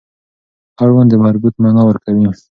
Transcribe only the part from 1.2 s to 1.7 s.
مربوط